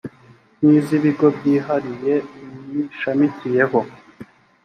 [0.63, 2.13] n iz ibigo byihariye
[2.49, 3.79] biyishamikiyeho